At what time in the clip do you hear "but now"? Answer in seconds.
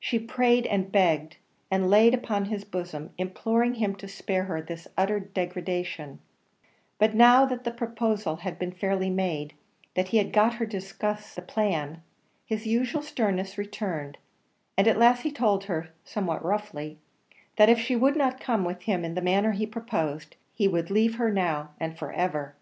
6.98-7.44